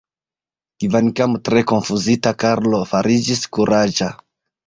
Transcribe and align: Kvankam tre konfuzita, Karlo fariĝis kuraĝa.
Kvankam 0.83 1.35
tre 1.49 1.63
konfuzita, 1.71 2.33
Karlo 2.45 2.81
fariĝis 2.95 3.45
kuraĝa. 3.59 4.09